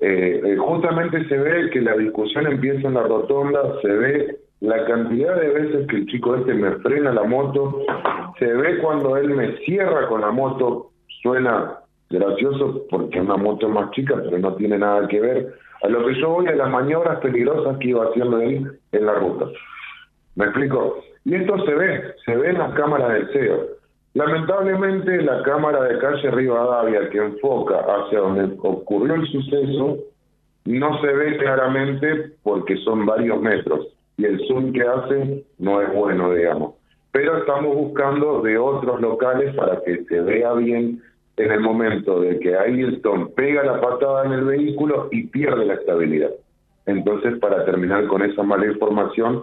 eh, 0.00 0.40
eh, 0.44 0.56
justamente 0.56 1.28
se 1.28 1.36
ve 1.36 1.70
que 1.70 1.80
la 1.82 1.96
discusión 1.96 2.46
empieza 2.46 2.88
en 2.88 2.94
la 2.94 3.02
rotonda, 3.02 3.60
se 3.82 3.88
ve 3.88 4.36
la 4.60 4.84
cantidad 4.86 5.38
de 5.38 5.48
veces 5.48 5.86
que 5.88 5.96
el 5.96 6.06
chico 6.06 6.36
este 6.36 6.54
me 6.54 6.72
frena 6.76 7.12
la 7.12 7.24
moto, 7.24 7.82
se 8.38 8.46
ve 8.46 8.78
cuando 8.78 9.16
él 9.16 9.30
me 9.30 9.56
cierra 9.58 10.08
con 10.08 10.20
la 10.22 10.30
moto, 10.30 10.90
suena 11.22 11.80
gracioso 12.08 12.86
porque 12.90 13.20
una 13.20 13.36
moto 13.36 13.68
es 13.68 13.72
más 13.72 13.90
chica, 13.92 14.16
pero 14.16 14.38
no 14.38 14.54
tiene 14.54 14.78
nada 14.78 15.06
que 15.06 15.20
ver 15.20 15.54
a 15.82 15.88
lo 15.88 16.06
que 16.06 16.18
yo 16.20 16.30
voy 16.30 16.46
a 16.46 16.56
las 16.56 16.70
maniobras 16.70 17.20
peligrosas 17.20 17.78
que 17.78 17.88
iba 17.88 18.04
haciendo 18.04 18.40
él 18.40 18.78
en 18.92 19.06
la 19.06 19.14
ruta. 19.14 19.46
¿Me 20.34 20.46
explico? 20.46 21.02
Y 21.24 21.34
esto 21.34 21.58
se 21.64 21.74
ve, 21.74 22.14
se 22.24 22.36
ve 22.36 22.50
en 22.50 22.58
las 22.58 22.74
cámaras 22.74 23.12
del 23.12 23.28
CEO. 23.32 23.79
Lamentablemente 24.14 25.22
la 25.22 25.42
cámara 25.42 25.84
de 25.84 25.98
calle 25.98 26.30
Rivadavia 26.30 27.08
que 27.10 27.18
enfoca 27.18 27.78
hacia 27.78 28.20
donde 28.20 28.56
ocurrió 28.62 29.14
el 29.14 29.26
suceso 29.28 29.98
no 30.64 31.00
se 31.00 31.06
ve 31.06 31.36
claramente 31.38 32.32
porque 32.42 32.76
son 32.78 33.06
varios 33.06 33.40
metros 33.40 33.86
y 34.16 34.24
el 34.24 34.40
zoom 34.46 34.72
que 34.72 34.82
hace 34.82 35.44
no 35.58 35.80
es 35.80 35.92
bueno, 35.94 36.32
digamos. 36.32 36.74
Pero 37.12 37.38
estamos 37.38 37.74
buscando 37.74 38.42
de 38.42 38.58
otros 38.58 39.00
locales 39.00 39.54
para 39.54 39.80
que 39.82 40.04
se 40.04 40.20
vea 40.20 40.52
bien 40.54 41.02
en 41.36 41.52
el 41.52 41.60
momento 41.60 42.20
de 42.20 42.38
que 42.38 42.56
Ayrton 42.56 43.32
pega 43.34 43.64
la 43.64 43.80
patada 43.80 44.26
en 44.26 44.32
el 44.32 44.44
vehículo 44.44 45.08
y 45.10 45.26
pierde 45.28 45.64
la 45.64 45.74
estabilidad. 45.74 46.30
Entonces, 46.86 47.38
para 47.38 47.64
terminar 47.64 48.06
con 48.08 48.22
esa 48.22 48.42
mala 48.42 48.66
información, 48.66 49.42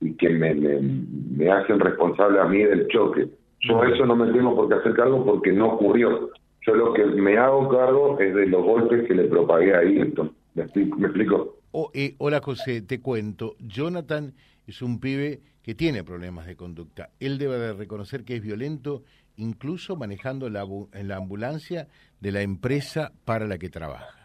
y 0.00 0.14
que 0.14 0.28
me, 0.28 0.54
me, 0.54 1.50
hacen 1.50 1.80
responsable 1.80 2.40
a 2.40 2.44
mí 2.44 2.62
del 2.62 2.86
choque. 2.88 3.28
Yo 3.60 3.82
eso 3.84 4.06
no 4.06 4.14
me 4.14 4.32
tengo 4.32 4.54
por 4.54 4.68
qué 4.68 4.74
hacer 4.74 4.94
cargo 4.94 5.24
porque 5.24 5.52
no 5.52 5.74
ocurrió. 5.74 6.30
Yo 6.66 6.74
lo 6.74 6.92
que 6.92 7.04
me 7.04 7.36
hago 7.38 7.68
cargo 7.68 8.18
es 8.20 8.34
de 8.34 8.46
los 8.46 8.62
golpes 8.62 9.06
que 9.06 9.14
le 9.14 9.24
propagué 9.24 9.74
a 9.74 9.84
Hilton. 9.84 10.32
¿Me 10.54 10.62
explico? 10.64 11.56
Oh, 11.72 11.90
eh, 11.94 12.14
hola 12.18 12.40
José, 12.42 12.82
te 12.82 13.00
cuento. 13.00 13.54
Jonathan 13.58 14.34
es 14.66 14.82
un 14.82 15.00
pibe 15.00 15.40
que 15.62 15.74
tiene 15.74 16.04
problemas 16.04 16.46
de 16.46 16.56
conducta. 16.56 17.10
Él 17.20 17.38
debe 17.38 17.58
de 17.58 17.72
reconocer 17.72 18.24
que 18.24 18.36
es 18.36 18.42
violento, 18.42 19.02
incluso 19.36 19.96
manejando 19.96 20.48
la, 20.50 20.64
en 20.92 21.08
la 21.08 21.16
ambulancia 21.16 21.88
de 22.20 22.32
la 22.32 22.42
empresa 22.42 23.12
para 23.24 23.46
la 23.46 23.58
que 23.58 23.68
trabaja. 23.68 24.18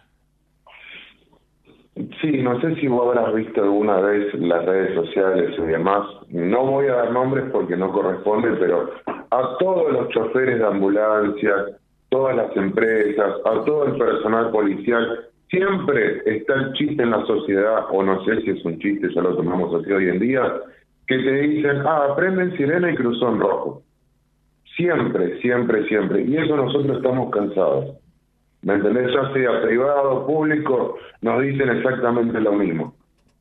Sí, 2.21 2.41
no 2.41 2.59
sé 2.59 2.75
si 2.75 2.87
vos 2.87 3.15
habrás 3.15 3.35
visto 3.35 3.61
alguna 3.61 3.97
vez 3.99 4.33
las 4.35 4.65
redes 4.65 4.95
sociales 4.95 5.53
y 5.59 5.61
demás. 5.61 6.07
No 6.29 6.65
voy 6.65 6.87
a 6.87 6.95
dar 6.95 7.11
nombres 7.11 7.51
porque 7.51 7.77
no 7.77 7.91
corresponde, 7.91 8.49
pero 8.59 8.89
a 9.33 9.57
todos 9.57 9.91
los 9.91 10.09
choferes 10.09 10.59
de 10.59 10.65
ambulancia, 10.65 11.53
todas 12.09 12.35
las 12.35 12.55
empresas, 12.55 13.33
a 13.45 13.65
todo 13.65 13.85
el 13.87 13.97
personal 13.97 14.51
policial, 14.51 15.25
siempre 15.49 16.21
está 16.25 16.53
el 16.53 16.73
chiste 16.73 17.01
en 17.01 17.09
la 17.09 17.25
sociedad, 17.25 17.85
o 17.89 18.03
no 18.03 18.23
sé 18.25 18.41
si 18.41 18.51
es 18.51 18.63
un 18.63 18.77
chiste, 18.77 19.09
ya 19.13 19.21
lo 19.21 19.35
tomamos 19.35 19.73
así 19.73 19.91
hoy 19.91 20.09
en 20.09 20.19
día, 20.19 20.43
que 21.07 21.17
te 21.17 21.31
dicen, 21.31 21.81
ah, 21.85 22.13
prenden 22.15 22.55
sirena 22.57 22.91
y 22.91 22.95
cruzó 22.95 23.29
en 23.29 23.39
rojo. 23.39 23.81
Siempre, 24.75 25.39
siempre, 25.41 25.87
siempre. 25.87 26.23
Y 26.23 26.37
eso 26.37 26.55
nosotros 26.55 26.97
estamos 26.97 27.31
cansados. 27.31 27.97
¿Me 28.61 28.75
entendés? 28.75 29.11
Ya 29.13 29.33
sea 29.33 29.61
privado, 29.63 30.25
público, 30.27 30.97
nos 31.21 31.41
dicen 31.41 31.69
exactamente 31.69 32.39
lo 32.39 32.53
mismo. 32.53 32.95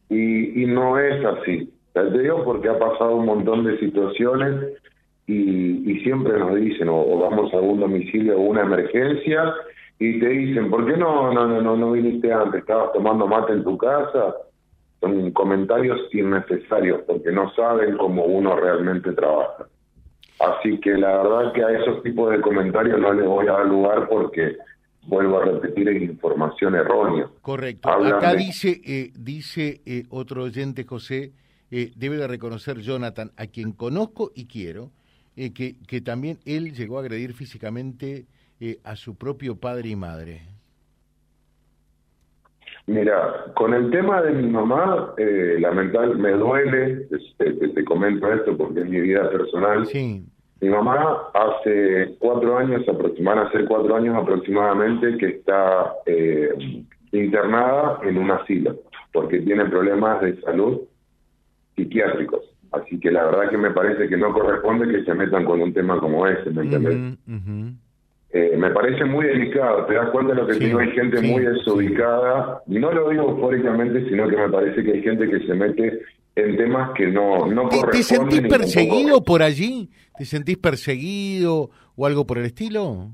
Y, 0.09 0.63
y 0.63 0.67
no 0.67 0.99
es 0.99 1.25
así. 1.25 1.71
Te 1.93 2.11
digo 2.19 2.45
porque 2.45 2.71
ha 2.71 2.79
pasado 2.79 3.17
un 3.17 3.27
montón 3.27 3.65
de 3.65 3.79
situaciones 3.79 4.83
y, 5.27 5.91
y 5.91 6.01
siempre 6.03 6.39
nos 6.39 6.57
dicen, 6.57 6.89
o, 6.89 7.19
vamos 7.19 7.53
a 7.55 7.59
un 7.59 7.81
domicilio 7.81 8.39
o 8.39 8.43
una 8.43 8.63
emergencia, 8.63 9.55
y 9.99 10.19
te 10.19 10.29
dicen, 10.29 10.71
¿por 10.71 10.87
qué 10.87 10.97
no, 10.97 11.33
no, 11.33 11.47
no, 11.61 11.77
no 11.77 11.93
viniste 11.93 12.33
antes? 12.33 12.61
¿Estabas 12.61 12.93
tomando 12.93 13.27
mate 13.27 13.53
en 13.53 13.65
tu 13.65 13.79
casa? 13.79 14.35
Son 15.01 15.31
comentarios 15.33 16.01
innecesarios 16.13 17.03
porque 17.07 17.31
no 17.31 17.53
saben 17.55 17.97
cómo 17.97 18.25
uno 18.25 18.57
realmente 18.57 19.13
trabaja. 19.13 19.67
Así 20.41 20.79
que 20.81 20.91
la 20.93 21.23
verdad 21.23 21.53
que 21.53 21.63
a 21.63 21.71
esos 21.71 22.03
tipos 22.03 22.31
de 22.33 22.41
comentarios 22.41 22.99
no 23.01 23.13
les 23.13 23.27
voy 23.27 23.47
a 23.47 23.53
dar 23.53 23.67
lugar 23.67 24.09
porque 24.09 24.57
vuelvo 25.07 25.41
a 25.41 25.45
repetir, 25.45 25.89
es 25.89 26.03
información 26.03 26.75
errónea. 26.75 27.29
Correcto. 27.41 27.89
Acá 27.89 28.35
dice, 28.35 28.81
eh, 28.85 29.13
dice 29.17 29.83
eh, 29.87 30.05
otro 30.11 30.45
oyente, 30.45 30.85
José, 30.85 31.33
eh, 31.71 31.93
debe 31.97 32.17
de 32.17 32.27
reconocer 32.27 32.79
Jonathan, 32.81 33.33
a 33.37 33.47
quien 33.47 33.73
conozco 33.73 34.33
y 34.35 34.47
quiero, 34.47 34.91
que, 35.35 35.77
que 35.87 36.01
también 36.01 36.39
él 36.45 36.73
llegó 36.73 36.99
a 36.99 37.01
agredir 37.01 37.33
físicamente 37.33 38.27
a 38.85 38.97
su 38.97 39.17
propio 39.17 39.57
padre 39.57 39.89
y 39.89 39.97
madre. 39.97 40.43
Mira, 42.87 43.53
con 43.55 43.75
el 43.75 43.91
tema 43.91 44.23
de 44.23 44.33
mi 44.33 44.49
mamá, 44.49 45.15
lamentablemente 45.17 46.23
me 46.23 46.33
duele, 46.33 47.07
te, 47.39 47.69
te, 47.69 47.85
comento 47.85 48.33
esto 48.33 48.57
porque 48.57 48.81
es 48.81 48.87
mi 48.89 49.01
vida 49.01 49.31
personal. 49.31 49.87
Sí. 49.87 50.25
Mi 50.61 50.69
mamá 50.69 51.29
hace 51.33 52.17
cuatro 52.19 52.59
años, 52.59 52.85
van 53.21 53.39
a 53.39 53.51
ser 53.53 53.67
cuatro 53.67 53.97
años 53.97 54.17
aproximadamente, 54.17 55.17
que 55.19 55.27
está 55.27 55.93
eh, 56.07 56.51
internada 57.13 58.01
en 58.03 58.19
un 58.19 58.31
asilo, 58.33 58.77
porque 59.13 59.41
tiene 59.41 59.65
problemas 59.67 60.21
de 60.21 60.41
salud 60.41 60.83
psiquiátricos. 61.77 62.52
Así 62.73 62.99
que 62.99 63.11
la 63.11 63.25
verdad 63.25 63.51
que 63.51 63.59
me 63.59 63.71
parece 63.71 64.09
que 64.09 64.17
no 64.17 64.33
corresponde 64.33 64.89
que 64.89 65.05
se 65.05 65.15
metan 65.15 65.45
con 65.45 65.61
un 65.61 65.73
tema 65.75 65.99
como 66.01 66.27
ese, 66.27 66.51
¿me 66.51 66.63
entiendes? 66.63 67.19
Eh, 68.35 68.57
me 68.57 68.71
parece 68.71 69.05
muy 69.05 69.27
delicado, 69.27 69.85
te 69.85 69.95
das 69.95 70.09
cuenta 70.09 70.35
de 70.35 70.41
lo 70.41 70.47
que 70.47 70.55
digo, 70.55 70.79
hay 70.79 70.91
gente 70.93 71.21
muy 71.21 71.45
desubicada, 71.45 72.63
no 72.67 72.91
lo 72.91 73.11
digo 73.11 73.25
eufóricamente, 73.29 74.09
sino 74.09 74.27
que 74.27 74.37
me 74.39 74.49
parece 74.49 74.83
que 74.83 74.93
hay 74.93 75.03
gente 75.03 75.29
que 75.29 75.47
se 75.47 75.53
mete 75.53 76.01
en 76.35 76.57
temas 76.57 76.93
que 76.95 77.09
no, 77.09 77.47
no 77.47 77.69
¿Te, 77.69 77.83
¿Te 77.91 78.03
sentís 78.03 78.41
perseguido 78.41 79.23
por 79.23 79.43
allí? 79.43 79.91
¿Te 80.17 80.25
sentís 80.25 80.57
perseguido 80.57 81.69
o 81.95 82.07
algo 82.07 82.27
por 82.27 82.39
el 82.39 82.47
estilo? 82.47 83.11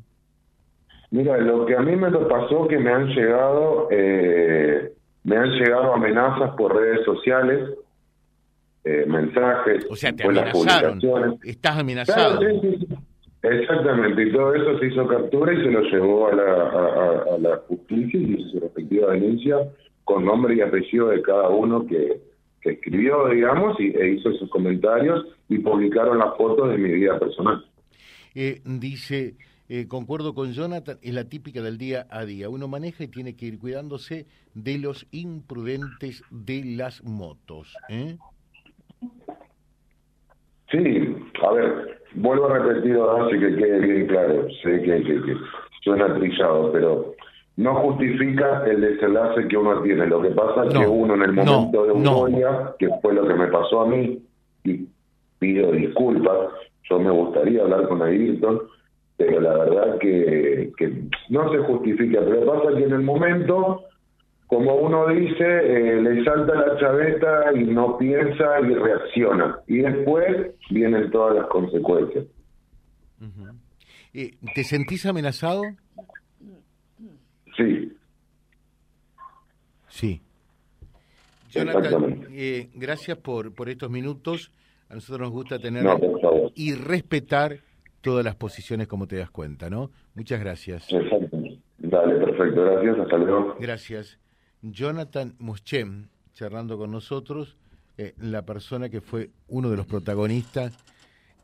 Mira, 1.10 1.36
lo 1.38 1.66
que 1.66 1.74
a 1.74 1.80
mí 1.80 1.96
me 1.96 2.10
lo 2.10 2.28
pasó 2.28 2.68
que 2.68 2.78
me 2.78 2.92
han 2.92 3.08
llegado, 3.08 3.88
eh, 3.90 4.92
me 5.24 5.36
han 5.36 5.48
llegado 5.50 5.94
amenazas 5.94 6.50
por 6.56 6.76
redes 6.76 7.04
sociales, 7.04 7.70
eh, 8.84 9.04
mensajes, 9.06 9.86
o 9.90 9.96
sea, 9.96 10.12
te 10.12 10.24
amenazaron. 10.24 11.00
Estás 11.42 11.78
amenazado. 11.78 12.40
Exactamente, 13.42 14.22
y 14.24 14.32
todo 14.32 14.54
eso 14.54 14.78
se 14.78 14.86
hizo 14.86 15.06
captura 15.06 15.52
y 15.52 15.56
se 15.58 15.70
lo 15.70 15.82
llevó 15.82 16.28
a 16.28 16.34
la, 16.34 17.34
a, 17.34 17.38
la 17.38 17.56
justicia 17.68 18.18
y 18.18 18.34
hizo 18.34 18.48
su 18.50 18.60
respectiva 18.60 19.12
denuncia 19.12 19.56
con 20.02 20.24
nombre 20.24 20.56
y 20.56 20.60
apellido 20.60 21.08
de 21.08 21.22
cada 21.22 21.48
uno 21.48 21.86
que, 21.86 22.20
que 22.60 22.70
escribió, 22.70 23.28
digamos, 23.28 23.78
y, 23.78 23.94
e 23.96 24.14
hizo 24.14 24.32
sus 24.34 24.50
comentarios 24.50 25.24
y 25.48 25.58
publicaron 25.58 26.18
las 26.18 26.36
fotos 26.36 26.70
de 26.70 26.78
mi 26.78 26.92
vida 26.92 27.18
personal. 27.18 27.64
Eh, 28.34 28.60
dice, 28.64 29.34
eh, 29.68 29.86
concuerdo 29.86 30.34
con 30.34 30.52
Jonathan, 30.52 30.98
es 31.02 31.12
la 31.12 31.24
típica 31.24 31.60
del 31.62 31.76
día 31.76 32.06
a 32.10 32.24
día. 32.24 32.48
Uno 32.48 32.68
maneja 32.68 33.04
y 33.04 33.08
tiene 33.08 33.36
que 33.36 33.46
ir 33.46 33.58
cuidándose 33.58 34.26
de 34.54 34.78
los 34.78 35.06
imprudentes 35.10 36.22
de 36.30 36.64
las 36.64 37.04
motos. 37.04 37.74
¿eh? 37.88 38.16
Sí, 40.70 41.16
a 41.42 41.52
ver, 41.52 41.98
vuelvo 42.14 42.46
a 42.46 42.58
repetir 42.58 42.96
así 42.96 43.38
que 43.38 43.56
quede 43.56 43.78
bien 43.80 44.06
claro. 44.06 44.46
Sé 44.62 44.82
que, 44.82 45.02
que, 45.02 45.22
que 45.22 45.36
suena 45.82 46.14
trillado, 46.14 46.72
pero 46.72 47.14
no 47.56 47.74
justifica 47.74 48.64
el 48.66 48.80
desenlace 48.80 49.48
que 49.48 49.56
uno 49.56 49.82
tiene. 49.82 50.06
Lo 50.06 50.22
que 50.22 50.30
pasa 50.30 50.64
es 50.66 50.74
que 50.74 50.86
uno 50.86 51.14
en 51.14 51.22
el 51.22 51.32
momento 51.32 51.84
de 51.84 51.90
euforia, 51.90 52.74
que 52.78 52.88
fue 53.02 53.14
lo 53.14 53.26
que 53.26 53.34
me 53.34 53.48
pasó 53.48 53.82
a 53.82 53.86
mí, 53.86 54.22
y 54.64 54.86
pido 55.38 55.72
disculpas, 55.72 56.50
yo 56.88 56.98
me 57.00 57.10
gustaría 57.10 57.62
hablar 57.62 57.88
con 57.88 58.02
Ayrton, 58.02 58.60
pero 59.16 59.40
la 59.40 59.54
verdad 59.54 59.98
que, 59.98 60.70
que 60.76 60.92
no 61.30 61.50
se 61.50 61.58
justifica. 61.58 62.20
Pero 62.24 62.46
pasa 62.46 62.76
que 62.76 62.84
en 62.84 62.92
el 62.92 63.02
momento 63.02 63.84
como 64.48 64.76
uno 64.76 65.08
dice, 65.08 65.44
eh, 65.44 66.00
le 66.00 66.24
salta 66.24 66.54
la 66.54 66.80
chaveta 66.80 67.52
y 67.54 67.64
no 67.64 67.98
piensa 67.98 68.60
y 68.60 68.74
reacciona. 68.74 69.60
Y 69.66 69.78
después 69.78 70.54
vienen 70.70 71.10
todas 71.10 71.36
las 71.36 71.46
consecuencias. 71.48 72.24
Eh, 74.14 74.30
¿Te 74.54 74.64
sentís 74.64 75.04
amenazado? 75.04 75.62
Sí. 77.58 77.92
Sí. 79.88 80.22
Jonathan, 81.50 82.26
eh, 82.30 82.70
gracias 82.74 83.18
por, 83.18 83.54
por 83.54 83.68
estos 83.68 83.90
minutos. 83.90 84.50
A 84.88 84.94
nosotros 84.94 85.20
nos 85.20 85.30
gusta 85.30 85.58
tener 85.58 85.84
y 86.54 86.74
respetar 86.74 87.58
todas 88.00 88.24
las 88.24 88.36
posiciones 88.36 88.88
como 88.88 89.06
te 89.06 89.16
das 89.16 89.30
cuenta, 89.30 89.68
¿no? 89.68 89.90
Muchas 90.14 90.40
gracias. 90.40 90.88
Dale, 91.78 92.14
perfecto. 92.14 92.64
Gracias. 92.64 92.98
Hasta 92.98 93.18
luego. 93.18 93.56
Gracias. 93.60 94.18
Jonathan 94.62 95.34
Muschem, 95.38 96.08
charlando 96.34 96.78
con 96.78 96.90
nosotros, 96.90 97.56
eh, 97.96 98.14
la 98.18 98.44
persona 98.44 98.88
que 98.88 99.00
fue 99.00 99.30
uno 99.48 99.70
de 99.70 99.76
los 99.76 99.86
protagonistas 99.86 100.72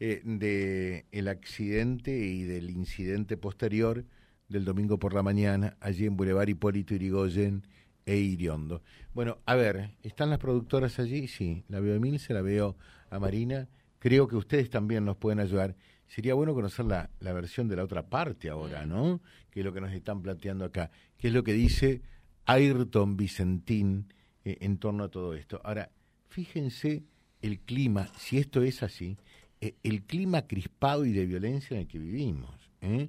eh, 0.01 0.23
del 0.25 1.29
accidente 1.29 2.11
y 2.17 2.43
del 2.43 2.71
incidente 2.71 3.37
posterior 3.37 4.05
del 4.49 4.65
domingo 4.65 4.99
por 4.99 5.15
la 5.15 5.23
mañana 5.23 5.77
allí 5.81 6.07
en 6.07 6.17
Boulevard 6.17 6.49
Hipólito 6.49 6.95
Irigoyen 6.95 7.67
e 8.05 8.17
Iriondo. 8.17 8.83
Bueno, 9.15 9.39
a 9.47 9.55
ver, 9.55 9.91
¿están 10.03 10.31
las 10.31 10.39
productoras 10.39 10.99
allí? 10.99 11.29
Sí, 11.29 11.65
la 11.69 11.81
veo 11.81 11.97
a 11.97 12.01
Milce, 12.01 12.35
la 12.35 12.43
veo 12.43 12.77
a 13.11 13.19
Marina. 13.19 13.69
Creo 13.99 14.29
que 14.29 14.37
ustedes 14.37 14.69
también 14.69 15.05
nos 15.05 15.17
pueden 15.17 15.41
ayudar. 15.41 15.75
Sería 16.07 16.35
bueno 16.35 16.53
conocer 16.55 16.85
la, 16.85 17.11
la 17.21 17.33
versión 17.33 17.67
de 17.69 17.77
la 17.77 17.85
otra 17.85 18.09
parte 18.09 18.51
ahora, 18.51 18.85
¿no? 18.85 19.21
Que 19.51 19.61
es 19.61 19.67
lo 19.67 19.73
que 19.73 19.81
nos 19.81 19.93
están 19.93 20.21
planteando 20.21 20.65
acá. 20.65 20.91
¿Qué 21.17 21.29
es 21.29 21.35
lo 21.35 21.43
que 21.43 21.55
dice 21.55 22.03
Ayrton 22.47 23.17
Vicentín 23.17 24.13
eh, 24.45 24.59
en 24.61 24.79
torno 24.79 25.05
a 25.05 25.09
todo 25.09 25.35
esto. 25.35 25.61
Ahora, 25.65 25.91
fíjense 26.29 27.03
el 27.43 27.61
clima, 27.61 28.09
si 28.19 28.39
esto 28.39 28.63
es 28.63 28.83
así, 28.83 29.17
eh, 29.61 29.75
el 29.83 30.03
clima 30.03 30.47
crispado 30.47 31.05
y 31.05 31.13
de 31.13 31.27
violencia 31.27 31.75
en 31.75 31.83
el 31.83 31.89
que 31.89 31.99
vivimos. 31.99 32.55
¿eh? 32.81 33.09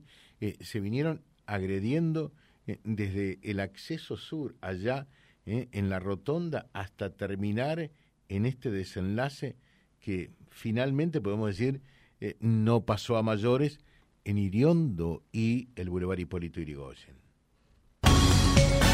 se 0.59 0.79
vinieron 0.79 1.21
agrediendo 1.47 2.31
desde 2.83 3.39
el 3.41 3.59
acceso 3.59 4.15
sur, 4.15 4.55
allá 4.61 5.07
en 5.45 5.89
la 5.89 5.99
rotonda, 5.99 6.67
hasta 6.73 7.09
terminar 7.09 7.89
en 8.29 8.45
este 8.45 8.69
desenlace 8.69 9.55
que 9.99 10.31
finalmente 10.49 11.21
podemos 11.21 11.47
decir 11.47 11.81
no 12.39 12.85
pasó 12.85 13.17
a 13.17 13.23
mayores 13.23 13.79
en 14.23 14.37
Iriondo 14.37 15.23
y 15.31 15.69
el 15.75 15.89
Boulevard 15.89 16.19
Hipólito 16.19 16.59
Yrigoyen 16.59 17.24